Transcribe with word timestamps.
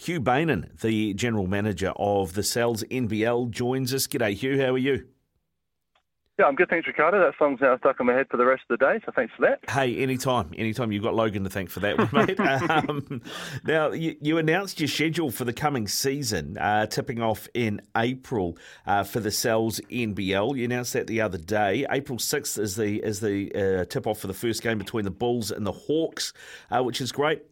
Hugh 0.00 0.18
Bainan, 0.18 0.80
the 0.80 1.12
General 1.12 1.46
Manager 1.46 1.92
of 1.96 2.32
the 2.32 2.42
Sal's 2.42 2.84
NBL, 2.84 3.50
joins 3.50 3.92
us. 3.92 4.06
G'day, 4.06 4.32
Hugh. 4.32 4.58
How 4.58 4.72
are 4.72 4.78
you? 4.78 5.06
Yeah, 6.38 6.46
I'm 6.46 6.54
good, 6.54 6.70
thanks, 6.70 6.86
Ricardo. 6.86 7.20
That 7.20 7.34
song's 7.38 7.60
now 7.60 7.76
stuck 7.76 8.00
in 8.00 8.06
my 8.06 8.14
head 8.14 8.26
for 8.30 8.38
the 8.38 8.46
rest 8.46 8.62
of 8.70 8.78
the 8.78 8.86
day, 8.86 8.98
so 9.04 9.12
thanks 9.14 9.34
for 9.36 9.42
that. 9.42 9.60
Hey, 9.68 9.98
anytime, 9.98 10.54
anytime. 10.56 10.90
You've 10.90 11.02
got 11.02 11.14
Logan 11.14 11.44
to 11.44 11.50
thank 11.50 11.68
for 11.68 11.80
that 11.80 11.98
one, 11.98 12.08
mate. 12.26 12.40
um, 12.40 13.20
now, 13.66 13.92
you, 13.92 14.16
you, 14.22 14.38
announced 14.38 14.80
your 14.80 14.88
schedule 14.88 15.30
for 15.30 15.44
the 15.44 15.52
coming 15.52 15.86
season, 15.86 16.56
uh, 16.56 16.86
tipping 16.86 17.20
off 17.20 17.46
in 17.52 17.82
April 17.94 18.56
uh, 18.86 19.04
for 19.04 19.20
the 19.20 19.30
Sal's 19.30 19.82
NBL. 19.90 20.56
You 20.56 20.64
announced 20.64 20.94
that 20.94 21.08
the 21.08 21.20
other 21.20 21.36
day. 21.36 21.84
April 21.90 22.16
6th 22.16 22.58
is 22.58 22.74
the 22.74 23.04
is 23.04 23.20
the 23.20 23.82
uh, 23.82 23.84
tip 23.84 24.06
off 24.06 24.18
for 24.18 24.28
the 24.28 24.32
first 24.32 24.62
game 24.62 24.78
between 24.78 25.04
the 25.04 25.10
Bulls 25.10 25.50
and 25.50 25.66
the 25.66 25.72
Hawks, 25.72 26.32
uh, 26.70 26.82
which 26.82 27.02
is 27.02 27.12
great. 27.12 27.42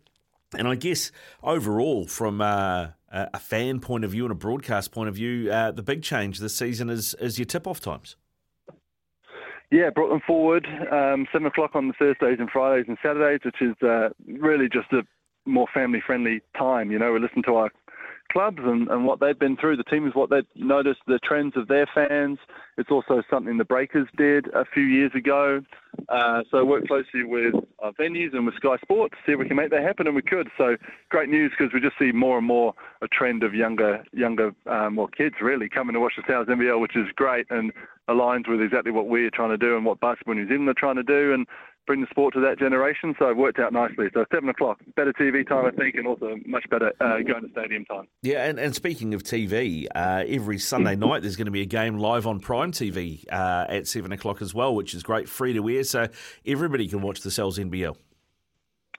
And 0.57 0.67
I 0.67 0.77
guess 0.77 1.13
overall, 1.43 2.07
from 2.07 2.41
uh, 2.41 2.89
a 3.11 3.39
fan 3.39 3.81
point 3.81 4.05
of 4.05 4.13
view 4.13 4.25
and 4.25 4.33
a 4.33 4.37
broadcast 4.37 4.93
point 4.93 5.09
of 5.09 5.15
view, 5.15 5.51
uh, 5.51 5.73
the 5.73 5.83
big 5.83 6.03
change 6.03 6.39
this 6.39 6.57
season 6.57 6.89
is 6.89 7.15
is 7.15 7.39
your 7.39 7.47
tip 7.47 7.67
off 7.67 7.81
times. 7.81 8.17
Yeah, 9.71 9.91
brought 9.91 10.09
them 10.09 10.23
forward 10.27 10.67
um, 10.91 11.27
seven 11.31 11.47
o'clock 11.47 11.73
on 11.75 11.89
the 11.89 11.95
Thursdays 11.99 12.39
and 12.39 12.49
Fridays 12.49 12.87
and 12.89 12.97
Saturdays, 13.03 13.41
which 13.45 13.61
is 13.61 13.77
uh, 13.83 14.09
really 14.41 14.69
just 14.69 14.91
a 14.93 15.03
more 15.45 15.67
family 15.75 16.03
friendly 16.05 16.41
time. 16.57 16.91
You 16.91 16.99
know, 16.99 17.13
we 17.13 17.21
listen 17.21 17.43
to 17.43 17.55
our 17.57 17.71
clubs 18.31 18.59
and, 18.63 18.89
and 18.89 19.05
what 19.05 19.21
they've 19.21 19.39
been 19.39 19.57
through. 19.57 19.77
The 19.77 19.85
team 19.85 20.07
is 20.07 20.15
what 20.15 20.31
they've 20.31 20.47
noticed, 20.55 21.01
the 21.07 21.19
trends 21.19 21.57
of 21.57 21.69
their 21.69 21.87
fans. 21.95 22.39
It's 22.77 22.91
also 22.91 23.23
something 23.31 23.59
the 23.59 23.65
Breakers 23.65 24.09
did 24.17 24.49
a 24.55 24.65
few 24.65 24.85
years 24.85 25.13
ago. 25.15 25.63
Uh, 26.09 26.43
so 26.51 26.65
work 26.65 26.87
closely 26.87 27.25
with 27.25 27.55
our 27.81 27.93
venues 27.93 28.35
and 28.35 28.47
with 28.47 28.55
Sky 28.57 28.77
Sports 28.83 29.15
to 29.15 29.19
see 29.27 29.33
if 29.33 29.39
we 29.39 29.49
can 29.49 29.57
make 29.57 29.71
that 29.71 29.83
happen, 29.83 30.07
and 30.07 30.15
we 30.15 30.23
could. 30.23 30.49
So 30.57 30.77
great 31.09 31.29
news 31.29 31.53
because 31.57 31.73
we 31.73 31.81
just 31.81 31.99
see 31.99 32.13
more 32.13 32.39
and 32.39 32.47
more 32.47 32.75
a 33.03 33.09
trend 33.09 33.43
of 33.43 33.55
younger, 33.55 34.05
younger, 34.13 34.53
um, 34.67 34.97
well, 34.97 35.09
kids 35.09 35.37
really 35.41 35.69
coming 35.69 35.95
to 35.95 36.01
watch 36.01 36.15
the 36.17 36.23
Sal's 36.27 36.47
NBL, 36.49 36.81
which 36.81 36.97
is 36.97 37.07
great 37.17 37.47
and 37.51 37.73
aligns 38.09 38.49
with 38.49 38.61
exactly 38.61 38.93
what 38.93 39.09
we're 39.09 39.31
trying 39.31 39.51
to 39.51 39.59
do 39.59 39.77
and 39.77 39.85
what 39.85 40.01
Basketball 40.01 40.35
New 40.35 40.49
Zealand 40.49 40.69
are 40.69 40.75
trying 40.75 40.97
to 40.97 41.03
do. 41.03 41.35
And 41.35 41.47
bring 41.89 42.03
the 42.03 42.07
sport 42.11 42.35
to 42.35 42.41
that 42.41 42.59
generation. 42.59 43.17
So 43.19 43.31
it 43.31 43.37
worked 43.37 43.59
out 43.59 43.73
nicely. 43.73 44.09
So 44.13 44.25
seven 44.33 44.51
o'clock, 44.51 44.79
better 44.95 45.13
TV 45.15 45.49
time, 45.49 45.65
I 45.65 45.71
think, 45.71 45.97
and 45.97 46.07
also 46.07 46.37
much 46.47 46.69
better 46.71 46.93
uh, 47.01 47.19
going 47.27 47.43
to 47.43 47.51
stadium 47.51 47.85
time. 47.87 48.07
Yeah, 48.23 48.45
and, 48.45 48.61
and 48.61 48.75
speaking 48.75 49.15
of 49.15 49.25
TV, 49.25 49.87
uh, 49.95 50.23
every 50.29 50.59
Sunday 50.59 50.95
night 51.07 51.23
there's 51.23 51.37
going 51.37 51.47
to 51.47 51.51
be 51.51 51.63
a 51.63 51.67
game 51.67 51.99
live 51.99 52.27
on 52.27 52.39
Prime 52.39 52.71
TV 52.71 53.25
uh, 53.33 53.67
at 53.69 53.89
seven 53.89 54.13
o'clock 54.13 54.43
as 54.43 54.55
well, 54.55 54.75
which 54.75 54.95
is 54.95 55.03
great, 55.03 55.29
free 55.29 55.55
to 55.55 55.69
air, 55.71 55.83
so 55.83 56.09
everybody 56.47 56.87
can 56.87 57.01
watch 57.01 57.23
the 57.23 57.31
Sal's 57.31 57.59
NBL. 57.59 57.97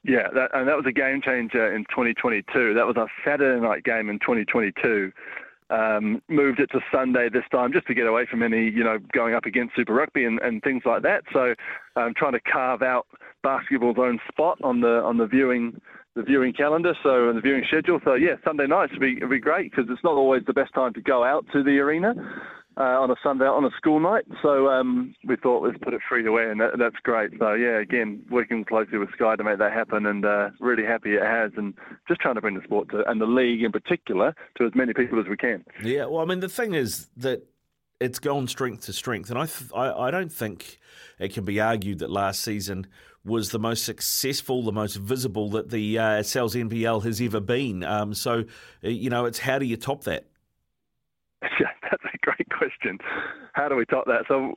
Yeah, 0.03 0.29
that, 0.33 0.49
and 0.53 0.67
that 0.67 0.75
was 0.75 0.85
a 0.87 0.91
game 0.91 1.21
changer 1.21 1.73
in 1.75 1.83
2022. 1.85 2.73
That 2.73 2.87
was 2.87 2.95
our 2.97 3.09
Saturday 3.23 3.61
night 3.61 3.83
game 3.83 4.09
in 4.09 4.17
2022 4.19 5.11
um, 5.69 6.21
moved 6.27 6.59
it 6.59 6.69
to 6.71 6.79
Sunday 6.91 7.29
this 7.31 7.43
time 7.51 7.71
just 7.71 7.87
to 7.87 7.93
get 7.93 8.07
away 8.07 8.25
from 8.29 8.43
any, 8.43 8.69
you 8.69 8.83
know, 8.83 8.97
going 9.13 9.33
up 9.33 9.45
against 9.45 9.75
Super 9.75 9.93
Rugby 9.93 10.25
and, 10.25 10.39
and 10.39 10.61
things 10.63 10.83
like 10.85 11.03
that. 11.03 11.23
So 11.31 11.53
um, 11.95 12.13
trying 12.15 12.33
to 12.33 12.39
carve 12.41 12.81
out 12.81 13.07
basketball's 13.43 13.97
own 13.99 14.19
spot 14.27 14.57
on 14.63 14.81
the 14.81 15.01
on 15.03 15.17
the 15.17 15.25
viewing 15.27 15.79
the 16.15 16.23
viewing 16.23 16.53
calendar, 16.53 16.93
so 17.03 17.29
and 17.29 17.37
the 17.37 17.41
viewing 17.41 17.63
schedule. 17.67 17.99
So 18.03 18.15
yeah, 18.15 18.35
Sunday 18.43 18.67
nights 18.67 18.93
would 18.93 19.01
be 19.01 19.15
be 19.25 19.39
great 19.39 19.71
because 19.71 19.85
it's 19.89 20.03
not 20.03 20.13
always 20.13 20.43
the 20.45 20.53
best 20.53 20.73
time 20.73 20.93
to 20.93 21.01
go 21.01 21.23
out 21.23 21.45
to 21.53 21.63
the 21.63 21.79
arena 21.79 22.13
uh, 22.79 22.99
on 22.99 23.11
a 23.11 23.15
Sunday 23.21 23.45
on 23.45 23.65
a 23.65 23.71
school 23.77 23.99
night. 23.99 24.25
So 24.41 24.67
um, 24.69 25.13
we 25.27 25.35
thought 25.35 25.63
let's 25.63 25.77
put 25.79 25.93
it 25.93 26.01
free 26.07 26.23
to 26.23 26.37
air, 26.37 26.51
and 26.51 26.61
that, 26.61 26.79
that's 26.79 26.95
great. 27.03 27.31
So 27.37 27.53
yeah, 27.53 27.79
again, 27.79 28.23
working 28.31 28.63
closely 28.63 28.97
with 28.97 29.11
Sky 29.13 29.35
to 29.35 29.43
make 29.43 29.59
that 29.59 29.73
happen, 29.73 30.05
and 30.05 30.25
uh, 30.25 30.49
really 30.59 30.85
happy 30.85 31.15
it 31.15 31.23
has, 31.23 31.51
and 31.57 31.73
just 32.07 32.21
trying 32.21 32.35
to 32.35 32.41
bring 32.41 32.55
the 32.55 32.63
sport 32.63 32.89
to 32.89 33.03
and 33.09 33.19
the 33.19 33.25
league 33.25 33.63
in 33.63 33.71
particular 33.71 34.33
to 34.57 34.65
as 34.65 34.71
many 34.73 34.93
people 34.93 35.19
as 35.19 35.27
we 35.27 35.37
can. 35.37 35.63
Yeah, 35.83 36.05
well, 36.05 36.21
I 36.21 36.25
mean, 36.25 36.39
the 36.39 36.49
thing 36.49 36.73
is 36.73 37.09
that 37.17 37.45
it's 37.99 38.19
gone 38.19 38.47
strength 38.47 38.85
to 38.85 38.93
strength, 38.93 39.29
and 39.29 39.37
I, 39.37 39.45
th- 39.45 39.71
I, 39.75 39.91
I 39.91 40.11
don't 40.11 40.31
think 40.31 40.79
it 41.19 41.33
can 41.33 41.43
be 41.43 41.59
argued 41.59 41.99
that 41.99 42.09
last 42.09 42.41
season 42.41 42.87
was 43.25 43.49
the 43.49 43.59
most 43.59 43.83
successful, 43.83 44.63
the 44.63 44.71
most 44.71 44.95
visible 44.95 45.49
that 45.49 45.69
the 45.69 45.99
uh, 45.99 46.23
Sal's 46.23 46.55
NBL 46.55 47.03
has 47.03 47.19
ever 47.19 47.41
been. 47.41 47.83
Um, 47.83 48.13
so, 48.13 48.45
you 48.81 49.09
know, 49.09 49.25
it's 49.25 49.39
how 49.39 49.59
do 49.59 49.65
you 49.65 49.75
top 49.75 50.05
that? 50.05 50.25
Yeah, 51.41 51.49
that's 51.49 51.59
a 51.78 51.78
great 51.78 51.78
question. 52.59 52.99
How 53.53 53.69
do 53.69 53.75
we 53.75 53.85
top 53.85 54.05
that? 54.05 54.25
So, 54.27 54.53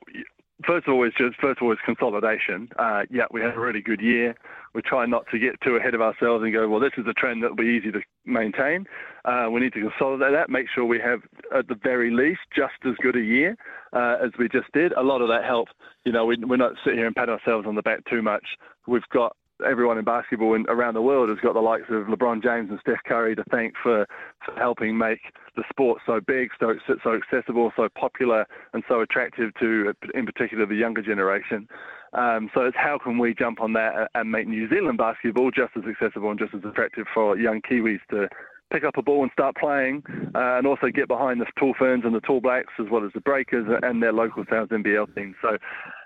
first 0.67 0.87
of 0.87 0.93
all, 0.93 1.05
it's 1.07 1.17
just 1.17 1.39
first 1.39 1.59
of 1.59 1.63
all, 1.63 1.71
it's 1.71 1.81
consolidation. 1.85 2.69
Uh, 2.77 3.03
yeah, 3.09 3.25
we 3.31 3.41
had 3.41 3.55
a 3.55 3.59
really 3.59 3.81
good 3.81 4.01
year. 4.01 4.35
We 4.73 4.81
try 4.81 5.05
not 5.05 5.25
to 5.31 5.39
get 5.39 5.59
too 5.61 5.75
ahead 5.75 5.93
of 5.93 6.01
ourselves 6.01 6.43
and 6.43 6.51
go, 6.51 6.67
well, 6.67 6.79
this 6.79 6.93
is 6.97 7.05
a 7.07 7.13
trend 7.13 7.43
that 7.43 7.49
will 7.49 7.63
be 7.63 7.79
easy 7.79 7.91
to 7.91 8.01
maintain. 8.25 8.85
Uh, 9.23 9.47
we 9.51 9.61
need 9.61 9.73
to 9.73 9.81
consolidate 9.81 10.33
that, 10.33 10.49
make 10.49 10.67
sure 10.73 10.83
we 10.83 10.99
have 10.99 11.21
at 11.55 11.67
the 11.67 11.75
very 11.75 12.11
least 12.11 12.41
just 12.55 12.73
as 12.85 12.93
good 13.01 13.15
a 13.15 13.21
year 13.21 13.55
uh, 13.93 14.17
as 14.23 14.31
we 14.39 14.49
just 14.49 14.71
did. 14.73 14.91
A 14.93 15.01
lot 15.01 15.21
of 15.21 15.27
that 15.29 15.45
help. 15.45 15.69
You 16.05 16.11
know, 16.11 16.25
we, 16.25 16.35
we're 16.37 16.57
not 16.57 16.73
sitting 16.83 16.99
here 16.99 17.07
and 17.07 17.15
pat 17.15 17.29
ourselves 17.29 17.67
on 17.67 17.75
the 17.75 17.81
back 17.81 18.03
too 18.09 18.21
much. 18.21 18.45
We've 18.87 19.07
got 19.13 19.35
everyone 19.65 19.97
in 19.97 20.03
basketball 20.03 20.55
and 20.55 20.65
around 20.67 20.93
the 20.93 21.01
world 21.01 21.29
has 21.29 21.37
got 21.39 21.53
the 21.53 21.61
likes 21.61 21.85
of 21.89 22.07
LeBron 22.07 22.41
James 22.43 22.69
and 22.69 22.79
Steph 22.79 23.03
Curry 23.05 23.35
to 23.35 23.43
thank 23.51 23.73
for, 23.81 24.05
for 24.45 24.55
helping 24.55 24.97
make 24.97 25.19
the 25.55 25.63
sport 25.69 26.01
so 26.05 26.19
big, 26.25 26.49
so 26.59 26.73
so 27.03 27.13
accessible, 27.15 27.71
so 27.75 27.87
popular, 27.97 28.45
and 28.73 28.83
so 28.87 29.01
attractive 29.01 29.51
to, 29.59 29.93
in 30.15 30.25
particular, 30.25 30.65
the 30.65 30.75
younger 30.75 31.01
generation. 31.01 31.67
Um, 32.13 32.49
so 32.53 32.61
it's 32.61 32.77
how 32.77 32.99
can 33.03 33.17
we 33.17 33.33
jump 33.33 33.61
on 33.61 33.73
that 33.73 34.09
and 34.15 34.31
make 34.31 34.47
New 34.47 34.69
Zealand 34.69 34.97
basketball 34.97 35.51
just 35.51 35.71
as 35.75 35.83
accessible 35.89 36.29
and 36.29 36.39
just 36.39 36.53
as 36.53 36.61
attractive 36.63 37.05
for 37.13 37.37
young 37.37 37.61
Kiwis 37.61 37.99
to 38.11 38.27
pick 38.71 38.83
up 38.83 38.97
a 38.97 39.01
ball 39.03 39.21
and 39.21 39.31
start 39.31 39.55
playing, 39.55 40.01
uh, 40.33 40.57
and 40.57 40.65
also 40.65 40.87
get 40.87 41.07
behind 41.07 41.39
the 41.39 41.45
Tall 41.59 41.75
Ferns 41.77 42.03
and 42.05 42.15
the 42.15 42.21
Tall 42.21 42.41
Blacks 42.41 42.73
as 42.79 42.87
well 42.91 43.05
as 43.05 43.11
the 43.13 43.21
Breakers 43.21 43.67
and 43.83 44.01
their 44.01 44.13
local 44.13 44.43
Sal's 44.49 44.69
NBL 44.69 45.13
team. 45.15 45.35
So 45.41 45.57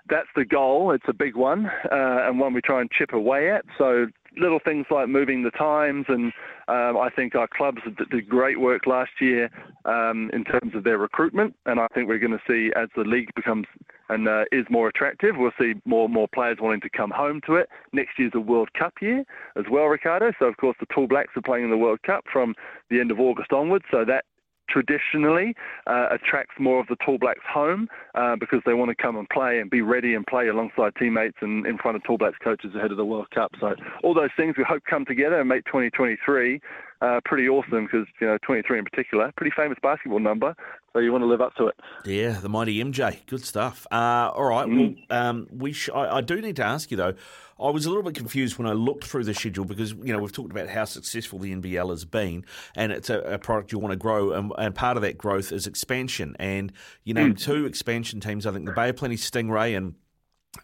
that's 0.08 0.28
the 0.36 0.44
goal. 0.44 0.92
It's 0.92 1.04
a 1.08 1.12
big 1.12 1.36
one 1.36 1.66
uh, 1.66 2.26
and 2.26 2.38
one 2.38 2.54
we 2.54 2.60
try 2.60 2.80
and 2.80 2.90
chip 2.90 3.12
away 3.12 3.50
at. 3.50 3.64
So 3.76 4.06
little 4.36 4.60
things 4.64 4.86
like 4.90 5.08
moving 5.08 5.42
the 5.42 5.50
times, 5.50 6.06
and 6.08 6.32
um, 6.68 6.96
I 6.96 7.10
think 7.14 7.34
our 7.34 7.48
clubs 7.48 7.78
did 8.10 8.28
great 8.28 8.60
work 8.60 8.86
last 8.86 9.10
year 9.20 9.50
um, 9.84 10.30
in 10.32 10.44
terms 10.44 10.74
of 10.74 10.84
their 10.84 10.98
recruitment. 10.98 11.54
And 11.66 11.80
I 11.80 11.88
think 11.88 12.08
we're 12.08 12.18
going 12.18 12.38
to 12.38 12.42
see 12.48 12.72
as 12.76 12.88
the 12.96 13.04
league 13.04 13.30
becomes 13.34 13.66
and 14.08 14.26
uh, 14.26 14.44
is 14.52 14.64
more 14.70 14.88
attractive, 14.88 15.34
we'll 15.36 15.50
see 15.60 15.74
more 15.84 16.06
and 16.06 16.14
more 16.14 16.28
players 16.28 16.58
wanting 16.60 16.80
to 16.80 16.88
come 16.88 17.10
home 17.10 17.40
to 17.46 17.56
it. 17.56 17.68
Next 17.92 18.18
year's 18.18 18.32
a 18.34 18.40
World 18.40 18.72
Cup 18.72 18.94
year 19.00 19.24
as 19.56 19.64
well, 19.70 19.84
Ricardo. 19.84 20.32
So 20.38 20.46
of 20.46 20.56
course 20.56 20.76
the 20.80 20.86
Tall 20.86 21.06
Blacks 21.06 21.36
are 21.36 21.42
playing 21.42 21.64
in 21.64 21.70
the 21.70 21.76
World 21.76 22.02
Cup 22.02 22.24
from 22.32 22.54
the 22.90 23.00
end 23.00 23.10
of 23.10 23.20
August 23.20 23.52
onwards. 23.52 23.84
So 23.90 24.04
that 24.06 24.24
traditionally 24.68 25.54
uh, 25.86 26.08
attracts 26.10 26.54
more 26.58 26.80
of 26.80 26.86
the 26.88 26.96
Tall 27.04 27.18
Blacks 27.18 27.44
home 27.48 27.88
uh, 28.14 28.36
because 28.36 28.60
they 28.66 28.74
want 28.74 28.90
to 28.90 28.94
come 28.94 29.16
and 29.16 29.28
play 29.28 29.58
and 29.58 29.70
be 29.70 29.82
ready 29.82 30.14
and 30.14 30.26
play 30.26 30.48
alongside 30.48 30.94
teammates 30.98 31.38
and 31.40 31.66
in 31.66 31.78
front 31.78 31.96
of 31.96 32.04
Tall 32.04 32.18
Blacks 32.18 32.38
coaches 32.42 32.74
ahead 32.74 32.90
of 32.90 32.96
the 32.96 33.04
World 33.04 33.30
Cup. 33.30 33.52
So 33.60 33.74
all 34.02 34.14
those 34.14 34.30
things 34.36 34.56
we 34.56 34.64
hope 34.64 34.82
come 34.88 35.04
together 35.04 35.40
and 35.40 35.48
make 35.48 35.64
2023 35.66 36.60
uh, 37.00 37.20
pretty 37.24 37.48
awesome 37.48 37.84
because 37.84 38.06
you 38.20 38.26
know 38.26 38.38
23 38.44 38.78
in 38.78 38.84
particular, 38.84 39.32
pretty 39.36 39.52
famous 39.56 39.78
basketball 39.82 40.18
number. 40.18 40.54
So 40.92 40.98
you 40.98 41.12
want 41.12 41.22
to 41.22 41.26
live 41.26 41.40
up 41.40 41.54
to 41.56 41.68
it. 41.68 41.76
Yeah, 42.04 42.32
the 42.40 42.48
mighty 42.48 42.82
MJ, 42.82 43.24
good 43.26 43.44
stuff. 43.44 43.86
Uh, 43.90 44.30
all 44.34 44.46
right, 44.46 44.66
mm. 44.66 44.96
well, 45.08 45.20
um, 45.20 45.46
we 45.52 45.72
sh- 45.72 45.90
I, 45.94 46.16
I 46.16 46.20
do 46.22 46.40
need 46.40 46.56
to 46.56 46.64
ask 46.64 46.90
you 46.90 46.96
though. 46.96 47.14
I 47.60 47.70
was 47.70 47.86
a 47.86 47.88
little 47.88 48.04
bit 48.04 48.14
confused 48.14 48.58
when 48.58 48.66
I 48.66 48.72
looked 48.72 49.04
through 49.04 49.24
the 49.24 49.34
schedule 49.34 49.64
because 49.64 49.92
you 49.92 50.12
know 50.12 50.18
we've 50.18 50.32
talked 50.32 50.50
about 50.50 50.68
how 50.68 50.84
successful 50.84 51.38
the 51.38 51.54
NBL 51.54 51.90
has 51.90 52.04
been, 52.04 52.44
and 52.76 52.92
it's 52.92 53.10
a, 53.10 53.20
a 53.20 53.38
product 53.38 53.72
you 53.72 53.78
want 53.78 53.92
to 53.92 53.96
grow, 53.96 54.32
and, 54.32 54.52
and, 54.58 54.74
part 54.74 54.96
of 54.96 55.02
that 55.02 55.18
growth 55.18 55.50
is 55.52 55.66
expansion. 55.66 56.36
And 56.38 56.72
you 57.04 57.14
know, 57.14 57.30
mm. 57.30 57.38
two 57.38 57.66
expansion 57.66 58.20
teams, 58.20 58.46
I 58.46 58.52
think 58.52 58.66
the 58.66 58.72
Bay 58.72 58.90
of 58.90 58.96
Plenty 58.96 59.16
Stingray 59.16 59.76
and 59.76 59.94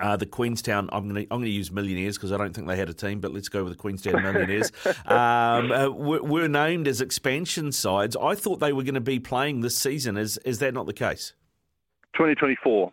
uh, 0.01 0.17
the 0.17 0.27
Queenstown, 0.27 0.89
I'm 0.93 1.09
going 1.09 1.15
to 1.15 1.21
I'm 1.23 1.41
going 1.41 1.45
to 1.45 1.51
use 1.51 1.71
Millionaires 1.71 2.17
because 2.17 2.33
I 2.33 2.37
don't 2.37 2.55
think 2.55 2.67
they 2.67 2.77
had 2.77 2.89
a 2.89 2.95
team, 2.95 3.21
but 3.21 3.33
let's 3.33 3.49
go 3.49 3.65
with 3.65 3.73
the 3.73 3.79
Queenstown 3.79 4.23
Millionaires. 4.23 4.73
um, 5.07 5.73
uh, 5.73 5.89
were, 5.89 6.23
were, 6.23 6.49
named 6.49 6.89
as 6.89 7.01
expansion 7.01 7.73
sides. 7.73 8.17
I 8.17 8.35
thought 8.35 8.61
they 8.61 8.73
were 8.73 8.83
going 8.83 8.95
to 8.95 9.01
be 9.01 9.19
playing 9.19 9.61
this 9.61 9.77
season. 9.77 10.17
Is 10.17 10.39
is 10.39 10.59
that 10.61 10.75
not 10.75 10.87
the 10.87 10.93
case? 10.93 11.35
2024. 12.15 12.93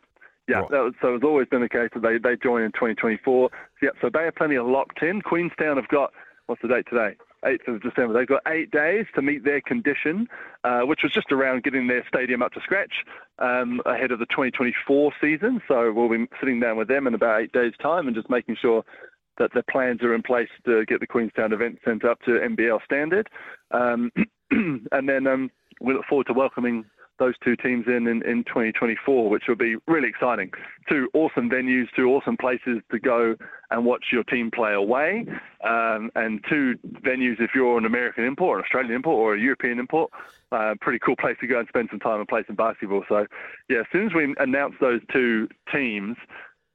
Yeah, 0.51 0.59
right. 0.59 0.71
was, 0.71 0.93
so 1.01 1.15
it's 1.15 1.23
always 1.23 1.47
been 1.47 1.61
the 1.61 1.69
case 1.69 1.89
that 1.93 2.01
they, 2.01 2.17
they 2.17 2.35
join 2.35 2.63
in 2.63 2.71
2024. 2.71 3.49
Yeah, 3.81 3.89
so 4.01 4.09
they 4.09 4.25
have 4.25 4.35
plenty 4.35 4.55
of 4.55 4.67
locked 4.67 5.01
in. 5.01 5.21
Queenstown 5.21 5.77
have 5.77 5.87
got, 5.87 6.11
what's 6.47 6.61
the 6.61 6.67
date 6.67 6.85
today? 6.89 7.15
8th 7.45 7.67
of 7.67 7.81
December. 7.81 8.13
They've 8.13 8.27
got 8.27 8.43
eight 8.47 8.69
days 8.71 9.05
to 9.15 9.21
meet 9.21 9.43
their 9.43 9.61
condition, 9.61 10.27
uh, 10.63 10.81
which 10.81 11.01
was 11.03 11.11
just 11.11 11.31
around 11.31 11.63
getting 11.63 11.87
their 11.87 12.05
stadium 12.07 12.41
up 12.41 12.53
to 12.53 12.61
scratch 12.61 12.93
um, 13.39 13.81
ahead 13.85 14.11
of 14.11 14.19
the 14.19 14.27
2024 14.27 15.13
season. 15.19 15.61
So 15.67 15.91
we'll 15.91 16.09
be 16.09 16.27
sitting 16.39 16.59
down 16.59 16.77
with 16.77 16.87
them 16.87 17.07
in 17.07 17.13
about 17.13 17.41
eight 17.41 17.51
days' 17.51 17.73
time 17.81 18.07
and 18.07 18.15
just 18.15 18.29
making 18.29 18.57
sure 18.61 18.83
that 19.37 19.53
the 19.53 19.63
plans 19.63 20.03
are 20.03 20.13
in 20.13 20.21
place 20.21 20.49
to 20.65 20.85
get 20.85 20.99
the 20.99 21.07
Queenstown 21.07 21.53
event 21.53 21.79
sent 21.83 22.05
up 22.05 22.21
to 22.21 22.31
NBL 22.31 22.83
standard. 22.83 23.27
Um, 23.71 24.11
and 24.51 25.09
then 25.09 25.25
um, 25.25 25.49
we 25.79 25.93
look 25.93 26.05
forward 26.05 26.27
to 26.27 26.33
welcoming 26.33 26.85
those 27.21 27.35
two 27.43 27.55
teams 27.55 27.85
in, 27.87 28.07
in 28.07 28.23
in 28.23 28.43
2024, 28.45 29.29
which 29.29 29.43
will 29.47 29.55
be 29.55 29.75
really 29.87 30.09
exciting. 30.09 30.51
Two 30.89 31.07
awesome 31.13 31.49
venues, 31.49 31.85
two 31.95 32.09
awesome 32.09 32.35
places 32.35 32.79
to 32.91 32.99
go 32.99 33.35
and 33.69 33.85
watch 33.85 34.05
your 34.11 34.23
team 34.23 34.49
play 34.51 34.73
away, 34.73 35.25
um, 35.63 36.11
and 36.15 36.43
two 36.49 36.77
venues 37.03 37.39
if 37.39 37.51
you're 37.53 37.77
an 37.77 37.85
American 37.85 38.25
import, 38.25 38.57
an 38.57 38.63
Australian 38.65 38.95
import, 38.95 39.17
or 39.17 39.35
a 39.35 39.39
European 39.39 39.79
import. 39.79 40.11
Uh, 40.51 40.73
pretty 40.81 40.99
cool 40.99 41.15
place 41.15 41.37
to 41.39 41.47
go 41.47 41.59
and 41.59 41.67
spend 41.69 41.87
some 41.89 41.99
time 41.99 42.19
and 42.19 42.27
play 42.27 42.43
some 42.45 42.57
basketball. 42.57 43.05
So, 43.07 43.25
yeah, 43.69 43.79
as 43.79 43.85
soon 43.91 44.07
as 44.07 44.13
we 44.13 44.35
announce 44.39 44.73
those 44.81 44.99
two 45.13 45.47
teams, 45.71 46.17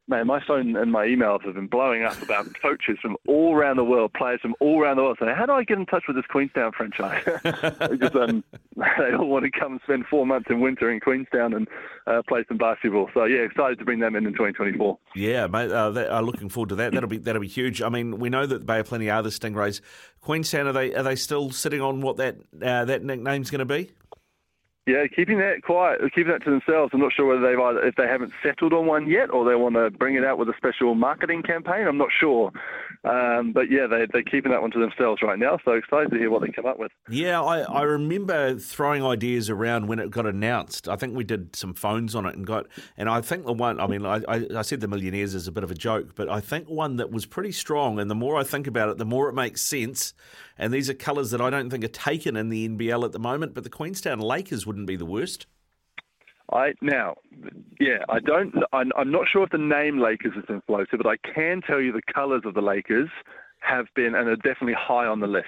man, 0.08 0.26
my 0.26 0.40
phone 0.46 0.76
and 0.76 0.92
my 0.92 1.06
emails 1.06 1.44
have 1.44 1.54
been 1.54 1.66
blowing 1.66 2.04
up 2.04 2.20
about 2.22 2.46
coaches 2.62 2.98
from 3.00 3.16
all 3.26 3.54
around 3.54 3.76
the 3.76 3.84
world, 3.84 4.12
players 4.12 4.40
from 4.40 4.54
all 4.60 4.80
around 4.80 4.96
the 4.96 5.02
world 5.02 5.18
saying, 5.20 5.34
how 5.36 5.46
do 5.46 5.52
I 5.52 5.64
get 5.64 5.78
in 5.78 5.86
touch 5.86 6.04
with 6.06 6.16
this 6.16 6.26
Queenstown 6.26 6.72
franchise? 6.72 7.22
because 7.44 8.14
um, 8.14 8.44
they 8.76 9.14
all 9.14 9.26
want 9.26 9.44
to 9.44 9.50
come 9.50 9.72
and 9.72 9.80
spend 9.82 10.06
four 10.06 10.26
months 10.26 10.46
in 10.50 10.60
winter 10.60 10.90
in 10.90 11.00
Queenstown 11.00 11.54
and 11.54 11.68
uh, 12.06 12.22
play 12.28 12.44
some 12.48 12.56
basketball. 12.56 13.10
So, 13.14 13.24
yeah, 13.24 13.40
excited 13.40 13.78
to 13.78 13.84
bring 13.84 14.00
them 14.00 14.14
in 14.14 14.26
in 14.26 14.32
2024. 14.32 14.98
Yeah, 15.14 15.46
mate, 15.46 15.70
uh, 15.70 15.90
that, 15.90 16.14
uh, 16.14 16.20
looking 16.20 16.48
forward 16.48 16.70
to 16.70 16.74
that. 16.76 16.92
That'll 16.92 17.08
be 17.08 17.18
that'll 17.18 17.40
be 17.40 17.48
huge. 17.48 17.82
I 17.82 17.88
mean, 17.88 18.18
we 18.18 18.28
know 18.28 18.46
that 18.46 18.64
Bay 18.64 18.80
of 18.80 18.86
Plenty 18.86 19.10
are 19.10 19.22
the 19.22 19.30
Stingrays. 19.30 19.80
Queenstown, 20.20 20.66
are 20.66 20.72
they 20.72 20.94
are 20.94 21.02
they 21.02 21.16
still 21.16 21.50
sitting 21.50 21.80
on 21.80 22.00
what 22.00 22.16
that 22.16 22.36
uh, 22.62 22.84
that 22.84 23.02
nickname's 23.02 23.50
going 23.50 23.60
to 23.60 23.64
be? 23.64 23.90
Yeah, 24.86 25.04
keeping 25.08 25.38
that 25.38 25.62
quiet, 25.62 26.00
keeping 26.14 26.30
that 26.30 26.44
to 26.44 26.50
themselves. 26.50 26.92
I'm 26.94 27.00
not 27.00 27.12
sure 27.12 27.26
whether 27.26 27.40
they've 27.40 27.58
either, 27.58 27.84
if 27.84 27.96
they 27.96 28.06
haven't 28.06 28.32
settled 28.40 28.72
on 28.72 28.86
one 28.86 29.08
yet, 29.08 29.30
or 29.30 29.44
they 29.44 29.56
want 29.56 29.74
to 29.74 29.90
bring 29.90 30.14
it 30.14 30.24
out 30.24 30.38
with 30.38 30.48
a 30.48 30.54
special 30.56 30.94
marketing 30.94 31.42
campaign. 31.42 31.88
I'm 31.88 31.98
not 31.98 32.10
sure, 32.16 32.52
um, 33.06 33.52
but 33.52 33.70
yeah, 33.70 33.86
they 33.86 34.06
they're 34.12 34.22
keeping 34.22 34.50
that 34.50 34.60
one 34.60 34.72
to 34.72 34.80
themselves 34.80 35.22
right 35.22 35.38
now. 35.38 35.58
So 35.64 35.72
excited 35.72 36.10
to 36.10 36.18
hear 36.18 36.30
what 36.30 36.42
they 36.42 36.48
come 36.48 36.66
up 36.66 36.78
with. 36.78 36.90
Yeah, 37.08 37.40
I, 37.40 37.60
I 37.60 37.82
remember 37.82 38.58
throwing 38.58 39.04
ideas 39.04 39.48
around 39.48 39.86
when 39.86 40.00
it 40.00 40.10
got 40.10 40.26
announced. 40.26 40.88
I 40.88 40.96
think 40.96 41.14
we 41.14 41.22
did 41.22 41.54
some 41.54 41.72
phones 41.72 42.16
on 42.16 42.26
it 42.26 42.34
and 42.34 42.44
got, 42.44 42.66
and 42.96 43.08
I 43.08 43.20
think 43.20 43.46
the 43.46 43.52
one. 43.52 43.78
I 43.78 43.86
mean, 43.86 44.04
I, 44.04 44.22
I 44.28 44.62
said 44.62 44.80
the 44.80 44.88
Millionaires 44.88 45.34
is 45.34 45.46
a 45.46 45.52
bit 45.52 45.62
of 45.62 45.70
a 45.70 45.74
joke, 45.74 46.16
but 46.16 46.28
I 46.28 46.40
think 46.40 46.68
one 46.68 46.96
that 46.96 47.12
was 47.12 47.26
pretty 47.26 47.52
strong. 47.52 48.00
And 48.00 48.10
the 48.10 48.16
more 48.16 48.36
I 48.36 48.42
think 48.42 48.66
about 48.66 48.88
it, 48.88 48.98
the 48.98 49.04
more 49.04 49.28
it 49.28 49.34
makes 49.34 49.62
sense. 49.62 50.12
And 50.58 50.72
these 50.72 50.90
are 50.90 50.94
colours 50.94 51.30
that 51.30 51.40
I 51.40 51.50
don't 51.50 51.70
think 51.70 51.84
are 51.84 51.88
taken 51.88 52.36
in 52.36 52.48
the 52.48 52.68
NBL 52.68 53.04
at 53.04 53.12
the 53.12 53.18
moment, 53.18 53.54
but 53.54 53.62
the 53.62 53.70
Queenstown 53.70 54.18
Lakers 54.18 54.66
wouldn't 54.66 54.86
be 54.86 54.96
the 54.96 55.06
worst. 55.06 55.46
I 56.52 56.74
now, 56.80 57.16
yeah, 57.80 58.04
I 58.08 58.20
don't. 58.20 58.54
I'm, 58.72 58.92
I'm 58.96 59.10
not 59.10 59.26
sure 59.28 59.42
if 59.44 59.50
the 59.50 59.58
name 59.58 59.98
Lakers 59.98 60.32
is 60.36 60.44
inflated, 60.48 61.00
but 61.02 61.06
I 61.06 61.16
can 61.16 61.60
tell 61.60 61.80
you 61.80 61.92
the 61.92 62.12
colours 62.12 62.42
of 62.44 62.54
the 62.54 62.60
Lakers 62.60 63.10
have 63.60 63.86
been 63.94 64.14
and 64.14 64.28
are 64.28 64.36
definitely 64.36 64.74
high 64.78 65.06
on 65.06 65.20
the 65.20 65.26
list 65.26 65.46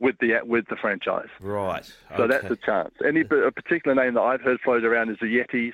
with 0.00 0.16
the 0.20 0.40
with 0.42 0.66
the 0.68 0.76
franchise. 0.76 1.28
Right. 1.40 1.84
So 2.16 2.24
okay. 2.24 2.26
that's 2.26 2.50
a 2.50 2.56
chance. 2.56 2.94
Any 3.06 3.20
a 3.20 3.52
particular 3.52 3.94
name 3.94 4.14
that 4.14 4.22
I've 4.22 4.40
heard 4.40 4.58
floated 4.64 4.84
around 4.84 5.10
is 5.10 5.18
the 5.20 5.26
Yetis. 5.26 5.72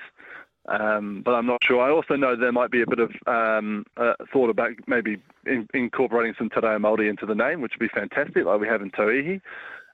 Um, 0.69 1.21
but 1.23 1.31
I'm 1.31 1.45
not 1.45 1.59
sure. 1.63 1.81
I 1.81 1.89
also 1.89 2.15
know 2.15 2.35
there 2.35 2.51
might 2.51 2.71
be 2.71 2.81
a 2.81 2.85
bit 2.85 2.99
of 2.99 3.11
um, 3.25 3.85
uh, 3.95 4.13
thought 4.33 4.49
about 4.49 4.71
maybe 4.85 5.15
in, 5.45 5.65
incorporating 5.73 6.33
some 6.37 6.49
Te 6.49 6.59
Reo 6.61 6.77
Māori 6.77 7.09
into 7.09 7.25
the 7.25 7.35
name, 7.35 7.61
which 7.61 7.71
would 7.79 7.89
be 7.89 7.99
fantastic, 7.99 8.43
like 8.43 8.59
we 8.59 8.67
have 8.67 8.81
in 8.81 8.91
Tauihi. 8.91 9.39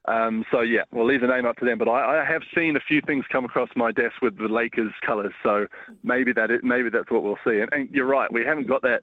Um, 0.06 0.44
so 0.52 0.62
yeah, 0.62 0.84
we'll 0.92 1.06
leave 1.06 1.22
the 1.22 1.28
name 1.28 1.46
up 1.46 1.58
to 1.58 1.66
them. 1.66 1.78
But 1.78 1.88
I, 1.88 2.22
I, 2.22 2.26
have 2.26 2.42
seen 2.54 2.76
a 2.76 2.82
few 2.82 3.02
things 3.02 3.24
come 3.32 3.46
across 3.46 3.70
my 3.76 3.92
desk 3.92 4.22
with 4.22 4.38
the 4.38 4.50
Lakers 4.50 4.92
colours, 5.06 5.34
so 5.42 5.68
maybe 6.04 6.34
that 6.34 6.52
it, 6.52 6.64
maybe 6.64 6.90
that's 6.90 7.10
what 7.10 7.24
we'll 7.24 7.40
see. 7.46 7.60
And, 7.60 7.72
and 7.72 7.90
you're 7.90 8.06
right, 8.06 8.32
we 8.32 8.44
haven't 8.44 8.68
got 8.68 8.82
that 8.82 9.02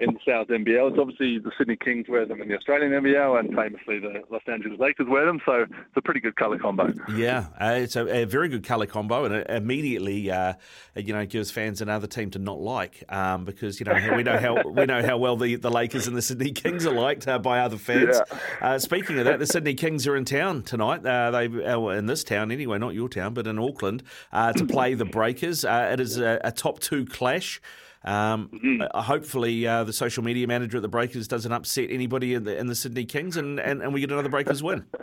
in 0.00 0.14
the 0.14 0.20
Sal's 0.24 0.46
NBL. 0.46 0.90
It's 0.90 0.98
obviously 0.98 1.38
the 1.38 1.50
Sydney 1.58 1.76
Kings 1.76 2.06
wear 2.08 2.24
them 2.24 2.40
in 2.40 2.48
the 2.48 2.56
Australian 2.56 2.92
NBL, 2.92 3.40
and 3.40 3.48
famously 3.54 3.98
the 3.98 4.22
Los 4.30 4.42
Angeles 4.46 4.78
Lakers 4.78 5.08
wear 5.08 5.26
them. 5.26 5.40
So 5.44 5.62
it's 5.62 5.96
a 5.96 6.02
pretty 6.02 6.20
good 6.20 6.36
colour 6.36 6.58
combo. 6.58 6.92
Yeah, 7.14 7.46
uh, 7.60 7.78
it's 7.78 7.96
a, 7.96 8.22
a, 8.22 8.24
very 8.24 8.48
good 8.48 8.64
colour 8.64 8.86
combo, 8.86 9.24
and 9.24 9.34
it 9.34 9.50
immediately, 9.50 10.30
uh, 10.30 10.54
you 10.94 11.12
know, 11.12 11.26
gives 11.26 11.50
fans 11.50 11.80
another 11.80 12.06
team 12.06 12.30
to 12.30 12.38
not 12.38 12.60
like 12.60 13.02
um, 13.08 13.44
because 13.44 13.80
you 13.80 13.86
know 13.86 14.16
we 14.16 14.22
know 14.22 14.38
how 14.38 14.62
we 14.70 14.86
know 14.86 15.02
how 15.04 15.18
well 15.18 15.36
the, 15.36 15.56
the 15.56 15.70
Lakers 15.70 16.06
and 16.06 16.16
the 16.16 16.22
Sydney 16.22 16.52
Kings 16.52 16.86
are 16.86 16.94
liked 16.94 17.26
uh, 17.26 17.38
by 17.38 17.60
other 17.60 17.76
fans. 17.76 18.20
Yeah. 18.30 18.38
Uh, 18.60 18.78
speaking 18.78 19.18
of 19.18 19.24
that, 19.24 19.40
the 19.40 19.46
Sydney 19.46 19.74
Kings 19.74 20.06
are 20.06 20.16
in 20.16 20.24
town 20.24 20.62
tonight. 20.62 21.04
Uh, 21.04 21.32
they 21.32 21.46
uh, 21.46 21.88
in 21.88 22.06
this 22.06 22.22
town 22.22 22.52
anyway, 22.52 22.78
not 22.78 22.94
your 22.94 23.08
town, 23.08 23.34
but 23.34 23.48
in 23.48 23.58
Auckland 23.58 24.04
to 24.32 24.64
play 24.66 24.94
the 24.94 25.04
Breakers. 25.04 25.64
it 25.64 25.98
is 25.98 26.18
a, 26.18 26.40
a 26.44 26.52
top 26.52 26.78
two 26.78 27.04
clash. 27.04 27.60
Um, 28.04 28.50
mm-hmm. 28.52 28.82
uh, 28.90 29.02
hopefully, 29.02 29.66
uh, 29.66 29.84
the 29.84 29.92
social 29.92 30.22
media 30.22 30.46
manager 30.46 30.78
at 30.78 30.82
the 30.82 30.88
Breakers 30.88 31.28
doesn't 31.28 31.52
upset 31.52 31.90
anybody 31.90 32.34
in 32.34 32.44
the, 32.44 32.56
in 32.56 32.66
the 32.66 32.74
Sydney 32.74 33.04
Kings, 33.04 33.36
and, 33.36 33.58
and, 33.58 33.82
and 33.82 33.92
we 33.92 34.00
get 34.00 34.12
another 34.12 34.28
Breakers 34.28 34.62
win. 34.62 34.86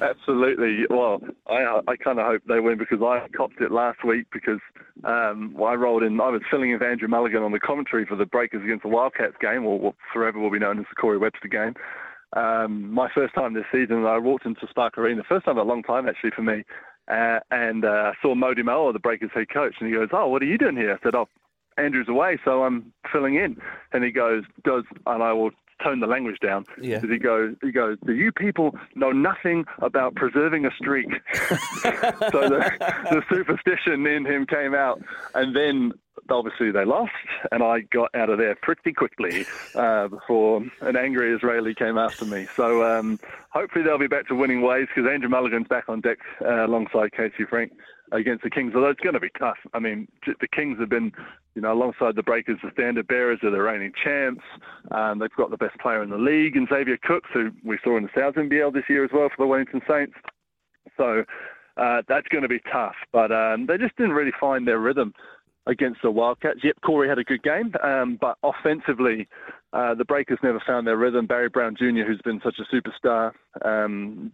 Absolutely. 0.00 0.84
Well, 0.90 1.20
I 1.48 1.80
I 1.86 1.96
kind 1.96 2.18
of 2.18 2.26
hope 2.26 2.42
they 2.48 2.60
win 2.60 2.78
because 2.78 3.00
I 3.02 3.26
copped 3.36 3.60
it 3.60 3.70
last 3.70 4.04
week 4.04 4.26
because 4.32 4.60
um, 5.04 5.56
I 5.56 5.74
rolled 5.74 6.02
in. 6.02 6.20
I 6.20 6.30
was 6.30 6.42
filling 6.50 6.70
in 6.70 6.78
for 6.78 6.90
Andrew 6.90 7.08
Mulligan 7.08 7.42
on 7.42 7.52
the 7.52 7.60
commentary 7.60 8.04
for 8.04 8.16
the 8.16 8.26
Breakers 8.26 8.62
against 8.64 8.82
the 8.82 8.88
Wildcats 8.88 9.36
game, 9.40 9.64
or 9.64 9.78
what 9.78 9.94
forever 10.12 10.38
will 10.38 10.50
be 10.50 10.58
known 10.58 10.78
as 10.78 10.86
the 10.90 10.96
Corey 10.96 11.18
Webster 11.18 11.48
game. 11.48 11.74
Um, 12.34 12.92
my 12.92 13.08
first 13.14 13.34
time 13.34 13.54
this 13.54 13.64
season, 13.72 14.04
I 14.04 14.18
walked 14.18 14.46
into 14.46 14.66
Spark 14.68 14.98
Arena, 14.98 15.22
first 15.28 15.44
time 15.44 15.56
in 15.56 15.64
a 15.64 15.68
long 15.68 15.84
time 15.84 16.08
actually 16.08 16.32
for 16.34 16.42
me, 16.42 16.64
uh, 17.08 17.38
and 17.50 17.84
uh, 17.84 18.12
saw 18.20 18.34
Mody 18.34 18.60
Maor, 18.60 18.92
the 18.92 18.98
Breakers 18.98 19.30
head 19.32 19.48
coach, 19.52 19.74
and 19.78 19.88
he 19.88 19.94
goes, 19.94 20.08
"Oh, 20.12 20.28
what 20.28 20.42
are 20.42 20.46
you 20.46 20.58
doing 20.58 20.76
here?" 20.76 20.94
I 20.94 21.02
said, 21.04 21.14
"Oh, 21.14 21.28
Andrew's 21.76 22.08
away, 22.08 22.38
so 22.44 22.64
I'm 22.64 22.92
filling 23.12 23.36
in. 23.36 23.60
And 23.92 24.04
he 24.04 24.10
goes, 24.10 24.44
does, 24.64 24.84
and 25.06 25.22
I 25.22 25.32
will 25.32 25.50
tone 25.82 26.00
the 26.00 26.06
language 26.06 26.38
down. 26.40 26.64
Yeah. 26.80 27.00
He 27.00 27.18
goes, 27.18 27.54
he 27.62 27.72
goes, 27.72 27.98
do 28.06 28.14
you 28.14 28.32
people 28.32 28.76
know 28.94 29.10
nothing 29.10 29.64
about 29.78 30.14
preserving 30.14 30.66
a 30.66 30.70
streak? 30.72 31.08
so 31.34 32.48
the, 32.48 32.72
the 33.10 33.22
superstition 33.28 34.06
in 34.06 34.24
him 34.24 34.46
came 34.46 34.74
out, 34.74 35.02
and 35.34 35.54
then 35.54 35.92
obviously 36.30 36.70
they 36.70 36.84
lost, 36.84 37.12
and 37.52 37.62
I 37.62 37.80
got 37.80 38.14
out 38.14 38.30
of 38.30 38.38
there 38.38 38.54
pretty 38.54 38.92
quickly 38.92 39.46
uh, 39.74 40.08
before 40.08 40.64
an 40.80 40.96
angry 40.96 41.34
Israeli 41.34 41.74
came 41.74 41.98
after 41.98 42.24
me. 42.24 42.46
So 42.56 42.84
um, 42.84 43.18
hopefully 43.50 43.84
they'll 43.84 43.98
be 43.98 44.06
back 44.06 44.28
to 44.28 44.34
winning 44.34 44.62
ways 44.62 44.88
because 44.94 45.10
Andrew 45.10 45.28
Mulligan's 45.28 45.68
back 45.68 45.88
on 45.88 46.00
deck 46.00 46.18
uh, 46.40 46.66
alongside 46.66 47.12
Casey 47.12 47.44
Frank 47.44 47.72
against 48.14 48.44
the 48.44 48.50
Kings, 48.50 48.72
although 48.74 48.90
it's 48.90 49.00
going 49.00 49.14
to 49.14 49.20
be 49.20 49.30
tough. 49.38 49.58
I 49.72 49.78
mean, 49.78 50.08
the 50.26 50.48
Kings 50.48 50.78
have 50.78 50.88
been, 50.88 51.12
you 51.54 51.62
know, 51.62 51.72
alongside 51.72 52.16
the 52.16 52.22
Breakers, 52.22 52.58
the 52.62 52.70
standard 52.72 53.06
bearers 53.08 53.40
of 53.42 53.52
the 53.52 53.60
reigning 53.60 53.92
champs. 54.02 54.42
Um, 54.90 55.18
they've 55.18 55.30
got 55.36 55.50
the 55.50 55.56
best 55.56 55.78
player 55.80 56.02
in 56.02 56.10
the 56.10 56.18
league, 56.18 56.56
and 56.56 56.68
Xavier 56.68 56.98
Cooks, 57.02 57.28
who 57.32 57.50
we 57.64 57.78
saw 57.82 57.96
in 57.96 58.04
the 58.04 58.10
Sal's 58.14 58.34
NBL 58.34 58.72
this 58.72 58.84
year 58.88 59.04
as 59.04 59.10
well 59.12 59.28
for 59.28 59.44
the 59.44 59.46
Wellington 59.46 59.82
Saints. 59.88 60.14
So 60.96 61.24
uh, 61.76 62.02
that's 62.08 62.28
going 62.28 62.42
to 62.42 62.48
be 62.48 62.60
tough, 62.72 62.94
but 63.12 63.32
um, 63.32 63.66
they 63.66 63.76
just 63.76 63.96
didn't 63.96 64.12
really 64.12 64.32
find 64.40 64.66
their 64.66 64.78
rhythm 64.78 65.12
against 65.66 66.00
the 66.02 66.10
Wildcats. 66.10 66.60
Yep, 66.62 66.76
Corey 66.84 67.08
had 67.08 67.18
a 67.18 67.24
good 67.24 67.42
game, 67.42 67.72
um, 67.82 68.18
but 68.20 68.36
offensively, 68.42 69.26
uh, 69.72 69.94
the 69.94 70.04
Breakers 70.04 70.38
never 70.42 70.62
found 70.64 70.86
their 70.86 70.98
rhythm. 70.98 71.26
Barry 71.26 71.48
Brown 71.48 71.74
Jr., 71.76 72.04
who's 72.06 72.20
been 72.22 72.40
such 72.44 72.58
a 72.58 72.74
superstar, 72.74 73.32
um, 73.64 74.32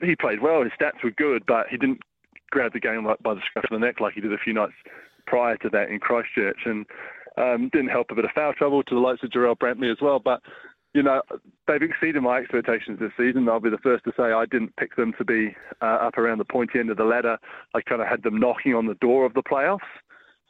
he 0.00 0.16
played 0.16 0.40
well. 0.40 0.62
His 0.62 0.72
stats 0.80 1.04
were 1.04 1.10
good, 1.10 1.44
but 1.46 1.66
he 1.68 1.76
didn't 1.76 2.00
grabbed 2.50 2.74
the 2.74 2.80
game 2.80 3.04
by 3.04 3.34
the 3.34 3.40
scruff 3.46 3.64
of 3.64 3.80
the 3.80 3.84
neck 3.84 4.00
like 4.00 4.14
he 4.14 4.20
did 4.20 4.32
a 4.32 4.38
few 4.38 4.52
nights 4.52 4.74
prior 5.26 5.56
to 5.58 5.68
that 5.70 5.88
in 5.88 5.98
Christchurch, 5.98 6.60
and 6.64 6.86
um, 7.36 7.70
didn't 7.72 7.88
help 7.88 8.08
a 8.10 8.14
bit 8.14 8.24
of 8.24 8.32
foul 8.34 8.52
trouble 8.52 8.82
to 8.82 8.94
the 8.94 9.00
likes 9.00 9.22
of 9.22 9.30
Jarrell 9.30 9.56
Brantley 9.56 9.90
as 9.90 9.98
well. 10.00 10.18
But 10.18 10.40
you 10.92 11.02
know, 11.04 11.22
they've 11.68 11.82
exceeded 11.82 12.20
my 12.22 12.38
expectations 12.38 12.98
this 12.98 13.12
season. 13.16 13.48
I'll 13.48 13.60
be 13.60 13.70
the 13.70 13.78
first 13.78 14.04
to 14.04 14.12
say 14.16 14.32
I 14.32 14.44
didn't 14.46 14.74
pick 14.76 14.96
them 14.96 15.12
to 15.18 15.24
be 15.24 15.54
uh, 15.80 15.84
up 15.84 16.18
around 16.18 16.38
the 16.38 16.44
pointy 16.44 16.80
end 16.80 16.90
of 16.90 16.96
the 16.96 17.04
ladder. 17.04 17.38
I 17.74 17.80
kind 17.82 18.02
of 18.02 18.08
had 18.08 18.24
them 18.24 18.40
knocking 18.40 18.74
on 18.74 18.86
the 18.86 18.94
door 18.94 19.24
of 19.24 19.34
the 19.34 19.42
playoffs. 19.42 19.78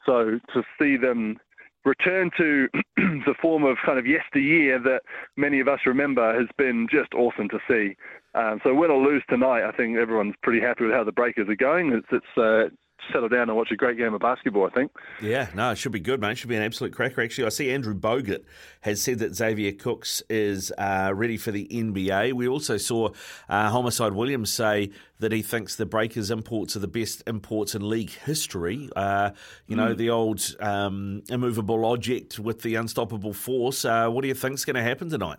So 0.03 0.39
to 0.53 0.63
see 0.79 0.97
them 0.97 1.37
return 1.85 2.29
to 2.37 2.67
the 2.97 3.35
form 3.41 3.63
of 3.63 3.77
kind 3.85 3.99
of 3.99 4.05
yesteryear 4.05 4.79
that 4.79 5.01
many 5.37 5.59
of 5.59 5.67
us 5.67 5.79
remember 5.85 6.37
has 6.37 6.47
been 6.57 6.87
just 6.91 7.13
awesome 7.13 7.49
to 7.49 7.59
see. 7.67 7.95
Um, 8.33 8.61
so 8.63 8.73
win 8.73 8.91
or 8.91 9.03
lose 9.03 9.23
tonight, 9.29 9.67
I 9.67 9.71
think 9.71 9.97
everyone's 9.97 10.35
pretty 10.41 10.61
happy 10.61 10.85
with 10.85 10.93
how 10.93 11.03
the 11.03 11.11
Breakers 11.11 11.49
are 11.49 11.55
going. 11.55 11.91
It's, 11.91 12.07
it's 12.11 12.37
uh, 12.37 12.73
settle 13.11 13.29
down 13.29 13.49
and 13.49 13.55
watch 13.55 13.71
a 13.71 13.75
great 13.75 13.97
game 13.97 14.13
of 14.13 14.21
basketball, 14.21 14.67
I 14.67 14.69
think. 14.69 14.91
Yeah, 15.21 15.49
no, 15.55 15.71
it 15.71 15.77
should 15.77 15.91
be 15.91 15.99
good, 15.99 16.21
mate. 16.21 16.31
It 16.31 16.37
should 16.37 16.49
be 16.49 16.55
an 16.55 16.63
absolute 16.63 16.93
cracker. 16.93 17.21
Actually, 17.21 17.45
I 17.45 17.49
see 17.49 17.71
Andrew 17.71 17.93
Bogut 17.93 18.43
has 18.81 19.01
said 19.01 19.19
that 19.19 19.35
Xavier 19.35 19.71
Cooks 19.71 20.21
is 20.29 20.71
uh, 20.77 21.11
ready 21.13 21.37
for 21.37 21.51
the 21.51 21.67
NBA. 21.67 22.33
We 22.33 22.47
also 22.47 22.77
saw 22.77 23.09
uh, 23.49 23.69
Homicide 23.69 24.13
Williams 24.13 24.51
say 24.51 24.91
that 25.19 25.31
he 25.31 25.41
thinks 25.41 25.75
the 25.75 25.85
Breakers 25.85 26.31
imports 26.31 26.75
are 26.75 26.79
the 26.79 26.87
best 26.87 27.23
imports 27.27 27.75
in 27.75 27.87
league 27.87 28.11
history. 28.11 28.89
Uh, 28.95 29.31
you 29.67 29.75
know, 29.75 29.93
mm. 29.93 29.97
the 29.97 30.09
old 30.09 30.55
um, 30.59 31.23
immovable 31.29 31.85
object 31.85 32.39
with 32.39 32.61
the 32.61 32.75
unstoppable 32.75 33.33
force. 33.33 33.85
Uh, 33.85 34.09
what 34.09 34.21
do 34.21 34.27
you 34.27 34.33
think 34.33 34.55
is 34.55 34.65
going 34.65 34.75
to 34.75 34.83
happen 34.83 35.09
tonight? 35.09 35.37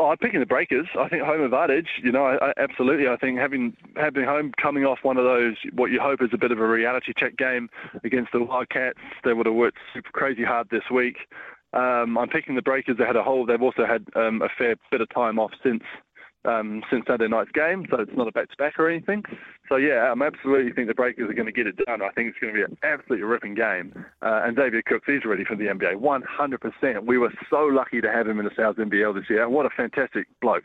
Oh, 0.00 0.06
I'm 0.06 0.16
picking 0.16 0.40
the 0.40 0.46
Breakers. 0.46 0.88
I 0.98 1.08
think 1.08 1.22
home 1.22 1.42
advantage. 1.42 1.86
You 2.02 2.10
know, 2.10 2.24
I, 2.24 2.48
I, 2.48 2.52
absolutely. 2.58 3.06
I 3.06 3.16
think 3.16 3.38
having 3.38 3.76
having 3.96 4.24
home 4.24 4.52
coming 4.60 4.84
off 4.84 4.98
one 5.02 5.16
of 5.16 5.24
those 5.24 5.54
what 5.72 5.92
you 5.92 6.00
hope 6.00 6.20
is 6.20 6.30
a 6.32 6.38
bit 6.38 6.50
of 6.50 6.58
a 6.58 6.66
reality 6.66 7.12
check 7.16 7.36
game 7.36 7.68
against 8.02 8.32
the 8.32 8.42
Wildcats. 8.42 8.98
They 9.24 9.32
would 9.32 9.46
have 9.46 9.54
worked 9.54 9.78
super 9.92 10.10
crazy 10.12 10.42
hard 10.42 10.68
this 10.70 10.82
week. 10.92 11.16
Um, 11.74 12.18
I'm 12.18 12.28
picking 12.28 12.54
the 12.54 12.62
Breakers. 12.62 12.96
They 12.98 13.04
had 13.04 13.16
a 13.16 13.22
whole. 13.22 13.46
They've 13.46 13.62
also 13.62 13.86
had 13.86 14.06
um, 14.16 14.42
a 14.42 14.48
fair 14.58 14.76
bit 14.90 15.00
of 15.00 15.08
time 15.14 15.38
off 15.38 15.52
since 15.62 15.82
um, 16.44 16.82
since 16.90 17.04
Saturday 17.06 17.28
night's 17.28 17.50
game, 17.52 17.86
so 17.90 18.00
it's 18.00 18.12
not 18.16 18.28
a 18.28 18.32
back 18.32 18.50
to 18.50 18.56
back 18.56 18.78
or 18.78 18.88
anything. 18.88 19.22
So 19.68 19.76
yeah, 19.76 20.12
I 20.12 20.26
absolutely 20.26 20.72
think 20.72 20.88
the 20.88 20.94
Breakers 20.94 21.30
are 21.30 21.34
going 21.34 21.46
to 21.46 21.52
get 21.52 21.66
it 21.66 21.76
done. 21.86 22.02
I 22.02 22.10
think 22.10 22.28
it's 22.28 22.38
going 22.38 22.54
to 22.54 22.58
be 22.58 22.62
an 22.62 22.76
absolutely 22.82 23.24
ripping 23.24 23.54
game. 23.54 23.92
Uh, 24.22 24.42
and 24.44 24.56
Xavier 24.56 24.82
Cooks 24.82 25.08
is 25.08 25.24
ready 25.24 25.44
for 25.44 25.56
the 25.56 25.64
NBA, 25.64 25.96
100%. 25.96 27.06
We 27.06 27.18
were 27.18 27.32
so 27.48 27.64
lucky 27.64 28.00
to 28.00 28.10
have 28.10 28.28
him 28.28 28.38
in 28.38 28.44
the 28.44 28.50
Sal's 28.56 28.76
NBL 28.76 29.14
this 29.14 29.30
year. 29.30 29.48
What 29.48 29.66
a 29.66 29.70
fantastic 29.70 30.26
bloke, 30.40 30.64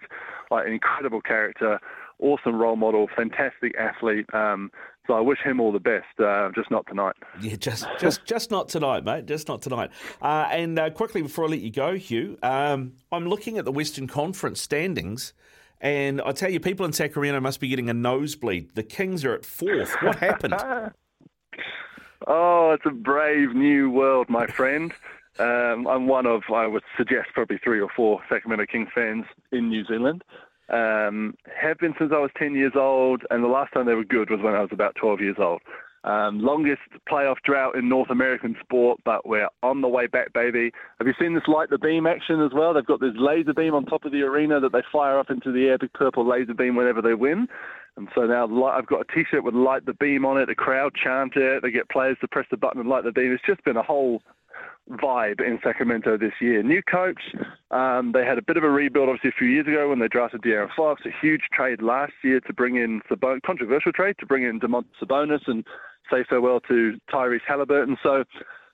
like 0.51 0.67
an 0.67 0.74
incredible 0.74 1.21
character, 1.21 1.79
awesome 2.19 2.55
role 2.55 2.75
model, 2.75 3.07
fantastic 3.15 3.75
athlete. 3.77 4.25
Um, 4.33 4.71
so 5.07 5.15
I 5.15 5.21
wish 5.21 5.39
him 5.43 5.59
all 5.59 5.71
the 5.71 5.79
best. 5.79 6.19
Uh, 6.19 6.50
just 6.53 6.69
not 6.69 6.86
tonight. 6.88 7.15
Yeah, 7.41 7.55
just 7.55 7.88
just 8.00 8.25
just 8.25 8.51
not 8.51 8.69
tonight, 8.69 9.03
mate. 9.03 9.25
Just 9.25 9.48
not 9.48 9.63
tonight. 9.63 9.89
Uh, 10.21 10.48
and 10.51 10.77
uh, 10.77 10.91
quickly 10.91 11.24
before 11.24 11.45
I 11.45 11.48
let 11.48 11.62
you 11.62 11.71
go, 11.71 11.95
Hugh, 11.95 12.38
um, 12.43 12.93
I'm 13.12 13.27
looking 13.27 13.57
at 13.57 13.65
the 13.65 13.71
Western 13.71 14.05
Conference 14.05 14.62
standings. 14.62 15.33
And 15.81 16.21
I 16.21 16.31
tell 16.31 16.50
you, 16.50 16.59
people 16.59 16.86
in 16.86 16.93
Sacramento 16.93 17.39
must 17.39 17.59
be 17.59 17.69
getting 17.69 17.89
a 17.89 17.93
nosebleed. 17.93 18.75
The 18.75 18.83
Kings 18.83 19.24
are 19.24 19.33
at 19.33 19.45
fourth. 19.45 19.95
What 20.01 20.17
happened? 20.17 20.55
oh, 22.27 22.71
it's 22.71 22.86
a 22.86 22.91
brave 22.91 23.55
new 23.55 23.89
world, 23.89 24.29
my 24.29 24.48
friend. 24.48 24.93
Um, 25.39 25.88
I'm 25.88 26.07
one 26.07 26.25
of, 26.25 26.43
I 26.53 26.67
would 26.67 26.83
suggest, 26.98 27.29
probably 27.33 27.59
three 27.63 27.79
or 27.79 27.89
four 27.95 28.19
Sacramento 28.29 28.65
Kings 28.69 28.89
fans 28.93 29.25
in 29.53 29.69
New 29.69 29.86
Zealand. 29.86 30.24
Um, 30.67 31.36
have 31.55 31.79
been 31.79 31.95
since 31.98 32.12
I 32.13 32.19
was 32.19 32.29
10 32.38 32.55
years 32.55 32.74
old, 32.75 33.24
and 33.29 33.43
the 33.43 33.48
last 33.48 33.74
time 33.74 33.86
they 33.86 33.95
were 33.95 34.03
good 34.03 34.29
was 34.29 34.41
when 34.41 34.53
I 34.53 34.62
was 34.62 34.69
about 34.71 34.95
12 34.95 35.21
years 35.21 35.38
old. 35.39 35.62
Um, 36.03 36.39
longest 36.39 36.82
playoff 37.10 37.36
drought 37.44 37.75
in 37.75 37.89
North 37.89 38.10
American 38.10 38.56
sport, 38.62 39.00
but 39.03 39.27
we're 39.27 39.50
on 39.63 39.82
the 39.82 39.88
way 39.88 40.08
back, 40.08 40.32
baby. 40.34 40.72
Have 40.98 41.08
you 41.08 41.13
seen 41.20 41.34
this 41.34 41.48
light 41.48 41.70
the 41.70 41.77
beam 41.77 42.08
action 42.08 42.41
as 42.41 42.51
well? 42.53 42.74
They've 42.74 42.86
got 42.86 43.01
this 43.01 43.15
laser 43.15 43.53
beam 43.53 43.74
on 43.74 43.86
top 43.86 44.06
of 44.06 44.12
the 44.12 44.22
arena 44.22 44.60
that 44.62 44.72
they 44.72 44.82
fire 44.91 45.20
up 45.20 45.29
into 45.29 45.51
the 45.51 45.65
air, 45.65 45.77
big 45.77 45.91
purple 45.94 46.25
laser 46.27 46.53
beam 46.53 46.75
whenever 46.75 47.01
they 47.01 47.15
win. 47.15 47.48
And 47.98 48.08
so 48.15 48.22
now 48.22 48.46
I've 48.70 48.88
got 48.88 49.01
a 49.01 49.13
T-shirt 49.13 49.44
with 49.44 49.53
light 49.53 49.86
the 49.86 49.94
beam 49.94 50.25
on 50.25 50.38
it. 50.38 50.46
The 50.46 50.56
crowd 50.56 50.94
chant 50.96 51.34
it. 51.36 51.62
They 51.62 51.72
get 51.72 51.89
players 51.89 52.18
to 52.22 52.29
press 52.29 52.46
the 52.50 52.56
button 52.56 52.79
and 52.79 52.89
light 52.89 53.03
the 53.03 53.12
beam. 53.12 53.34
It's 53.34 53.44
just 53.46 53.63
been 53.65 53.75
a 53.75 53.84
whole 53.84 54.22
vibe 54.89 55.39
in 55.39 55.60
Sacramento 55.63 56.18
this 56.18 56.34
year. 56.41 56.63
New 56.63 56.82
coach. 56.84 57.22
Um, 57.72 58.12
they 58.13 58.25
had 58.25 58.38
a 58.38 58.41
bit 58.41 58.58
of 58.58 58.63
a 58.63 58.70
rebuild, 58.70 59.10
obviously, 59.10 59.29
a 59.29 59.38
few 59.38 59.48
years 59.48 59.68
ago 59.68 59.89
when 59.89 60.00
they 60.00 60.08
drafted 60.08 60.41
De'Aaron 60.41 60.70
Fox. 60.75 61.01
A 61.06 61.10
huge 61.22 61.41
trade 61.53 61.82
last 61.82 62.13
year 62.24 62.39
to 62.41 62.53
bring 62.53 62.77
in 62.77 63.01
Sabonis, 63.10 63.41
controversial 63.46 63.91
trade 63.91 64.15
to 64.20 64.25
bring 64.25 64.44
in 64.44 64.60
Domantas 64.60 64.86
Sabonis 65.03 65.48
and 65.48 65.63
say 66.12 66.24
farewell 66.30 66.60
to 66.62 66.98
Tyrese 67.12 67.42
Halliburton. 67.48 67.98
So 68.04 68.24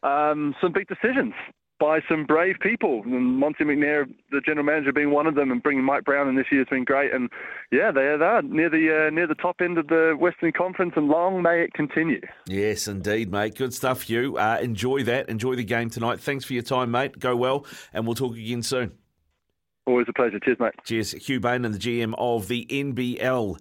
um, 0.07 0.55
some 0.61 0.71
big 0.71 0.87
decisions 0.87 1.33
by 1.79 1.99
some 2.07 2.25
brave 2.25 2.55
people. 2.61 3.01
And 3.03 3.37
Monte 3.37 3.63
McNair, 3.63 4.05
the 4.31 4.41
general 4.45 4.65
manager, 4.65 4.93
being 4.93 5.11
one 5.11 5.27
of 5.27 5.35
them, 5.35 5.51
and 5.51 5.61
bringing 5.61 5.83
Mike 5.83 6.05
Brown 6.05 6.27
in 6.27 6.35
this 6.35 6.45
year 6.51 6.61
has 6.61 6.69
been 6.69 6.83
great. 6.83 7.13
And 7.13 7.29
yeah, 7.71 7.91
they 7.91 8.01
are 8.01 8.17
there 8.17 8.41
near 8.41 8.69
the 8.69 9.07
uh, 9.07 9.09
near 9.09 9.27
the 9.27 9.35
top 9.35 9.57
end 9.61 9.77
of 9.77 9.87
the 9.87 10.15
Western 10.17 10.51
Conference, 10.51 10.93
and 10.95 11.07
long 11.07 11.41
may 11.41 11.63
it 11.63 11.73
continue. 11.73 12.21
Yes, 12.47 12.87
indeed, 12.87 13.31
mate. 13.31 13.55
Good 13.55 13.73
stuff, 13.73 14.03
Hugh. 14.03 14.37
Uh, 14.37 14.59
enjoy 14.61 15.03
that. 15.03 15.29
Enjoy 15.29 15.55
the 15.55 15.63
game 15.63 15.89
tonight. 15.89 16.19
Thanks 16.19 16.45
for 16.45 16.53
your 16.53 16.63
time, 16.63 16.91
mate. 16.91 17.19
Go 17.19 17.35
well, 17.35 17.65
and 17.93 18.05
we'll 18.05 18.15
talk 18.15 18.35
again 18.35 18.63
soon. 18.63 18.91
Always 19.87 20.07
a 20.09 20.13
pleasure. 20.13 20.39
Cheers, 20.39 20.57
mate. 20.59 20.73
Cheers. 20.83 21.11
Hugh 21.11 21.39
Bain 21.39 21.63
and 21.63 21.73
the 21.73 21.79
GM 21.79 22.15
of 22.17 22.47
the 22.47 22.65
NBL. 22.71 23.53